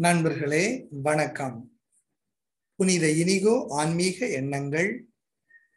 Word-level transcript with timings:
நண்பர்களே 0.00 0.88
வணக்கம். 0.90 1.80
புனித 2.74 3.10
இனிகோ 3.10 3.66
ஆன்மீக 3.68 4.26
எண்ணங்கள் 4.28 5.08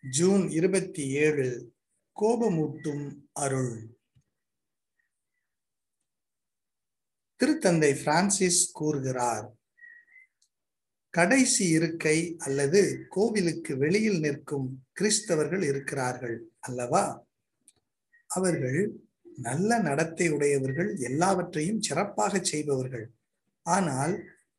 ஜூன் 0.10 0.50
இருபத்தி 0.50 1.10
ஏழு 1.10 1.74
கோபமூட்டும் 2.22 3.16
அருள். 3.32 3.88
திருத்தந்தை 7.40 8.04
பிரான்சிஸ் 8.04 8.72
கூறுகிறார் 8.72 9.56
கடைசி 11.10 11.68
இருக்கை 11.68 12.36
அல்லது 12.38 13.06
கோவிலுக்கு 13.10 13.78
வெளியில் 13.78 14.20
நிற்கும் 14.20 14.86
கிறிஸ்தவர்கள் 15.00 15.64
இருக்கிறார்கள் 15.64 16.50
அல்லவா? 16.60 17.26
அவர்கள் 18.28 19.02
நல்ல 19.36 19.80
நடத்தை 19.80 20.30
உடையவர்கள் 20.30 20.96
எல்லாவற்றையும் 20.96 21.82
சிறப்பாக 21.82 22.44
செய்பவர்கள். 22.44 23.14
ஆனால் 23.62 24.14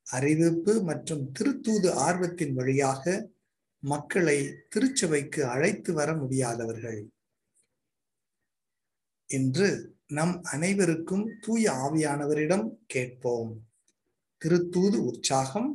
அறிவிப்பு 0.06 0.82
மற்றும் 0.82 1.32
திருத்தூது 1.38 1.90
ஆர்வத்தின் 1.90 2.52
வழியாக 2.52 3.30
மக்களை 3.78 4.38
திருச்சபைக்கு 4.68 5.44
அழைத்து 5.46 5.92
வர 5.92 6.14
முடியாதவர்கள். 6.14 7.08
இன்று 9.26 9.68
நம் 10.06 10.42
அனைவருக்கும் 10.42 11.38
தூய 11.40 11.72
ஆவியானவரிடம் 11.72 12.66
கேட்போம். 12.86 13.52
திருத்தூது 14.38 14.98
உற்சாகம் 15.10 15.70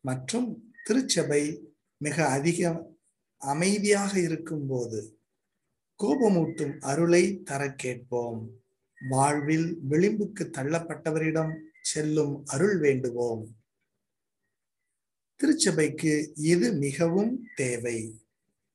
மற்றும் 0.00 0.48
திருச்சபை 0.84 1.72
மிக 1.96 2.28
அதிக 2.28 2.90
அமைதியாக 3.36 4.20
இருக்கும் 4.20 4.66
போது 4.66 5.20
கோபமூட்டும் 6.00 6.78
அருளை 6.80 7.42
தர 7.42 7.74
கேட்போம். 7.74 8.61
வாழ்வில் 9.08 9.78
விளிம்புக்கு 9.90 10.44
தள்ளப்பட்டவரிடம் 10.58 11.52
செல்லும் 11.80 12.44
அருள் 12.46 12.78
வேண்டுவோம். 12.78 13.56
திருச்சபைக்கு 15.36 16.32
இது 16.34 16.72
மிகவும் 16.72 17.48
தேவை. 17.54 18.20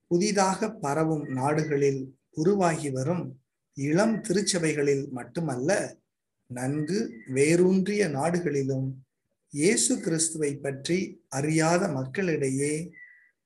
புதிதாக 0.08 0.70
பரவும் 0.72 1.26
நாடுகளில் 1.28 2.16
உருவாகி 2.32 2.90
வரும் 2.90 3.42
இளம் 3.74 4.22
திருச்சபைகளில் 4.22 5.10
மட்டுமல்ல 5.10 6.00
நன்கு 6.46 7.24
வேரூன்றிய 7.28 8.08
நாடுகளிலும் 8.08 9.06
இயேசு 9.50 10.00
கிறிஸ்துவை 10.00 10.56
பற்றி 10.56 11.24
அறியாத 11.28 11.88
மக்களிடையே 11.88 12.92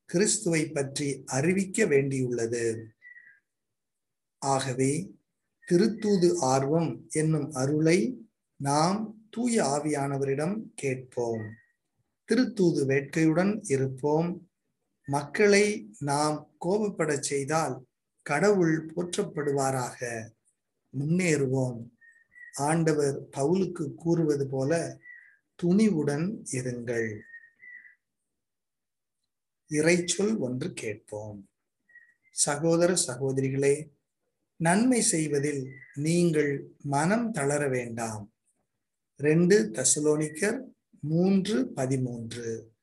கிறிஸ்துவை 0.06 0.70
பற்றி 0.70 1.24
அறிவிக்க 1.26 1.86
வேண்டியுள்ளது. 1.86 2.84
ஆகவே 4.38 5.14
திருத்தூது 5.72 6.38
ஆர்வம் 6.40 7.08
என்னும் 7.10 7.52
அருளை 7.52 8.30
நாம் 8.56 9.28
தூய 9.30 9.64
ஆவியானவரிடம் 9.64 10.62
கேட்போம். 10.76 11.54
திருத்தூது 12.28 12.86
வேட்கையுடன் 12.86 13.60
இருப்போம். 13.64 14.50
மக்களை 15.06 15.90
நாம் 16.00 16.52
கோபப்பட 16.66 17.20
செய்தால் 17.20 17.86
கடவுள் 18.22 18.86
போற்றப்படுவாராக. 18.86 20.30
முன்னேறுவோம். 21.00 21.90
ஆண்டவர் 22.58 23.28
பவுலுக்கு 23.38 23.94
கூறுவது 23.96 24.48
போல 24.48 25.00
துணிவுடன் 25.64 26.46
இருங்கள். 26.52 27.20
இறைச்சொல் 29.70 30.38
ஒன்று 30.38 30.74
கேட்போம். 30.74 31.50
சகோதர 32.32 32.94
சகோதரிகளே 33.08 34.00
நன்மை 34.62 35.02
செய்வதில் 35.02 35.62
நீங்கள் 35.94 36.52
மனம் 36.84 37.32
தளர 37.32 37.68
வேண்டாம். 37.68 38.34
ரெண்டு 39.18 39.72
தசலோனிக்கர் 39.72 40.60
மூன்று 41.02 41.74
பதிமூன்று. 41.74 42.74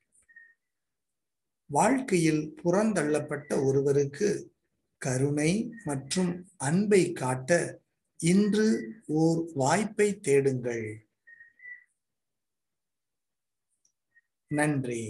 வாழ்க்கையில் 1.66 2.42
புறந்தள்ளப்பட்ட 2.64 3.64
ஒருவருக்கு 3.64 4.52
கருணை 4.98 5.52
மற்றும் 5.84 6.32
அன்பை 6.56 7.12
காட்ட 7.12 7.80
இன்று 8.18 8.66
ஓர் 9.06 9.46
வாய்ப்பை 9.54 10.20
தேடுங்கள். 10.20 11.08
நன்றி. 14.54 15.04